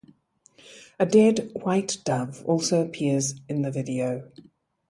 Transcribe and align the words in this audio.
A 0.99 1.05
dead 1.05 1.51
white 1.53 1.99
dove 2.05 2.43
also 2.47 2.83
appears 2.83 3.35
in 3.47 3.61
the 3.61 3.69
video. 3.69 4.31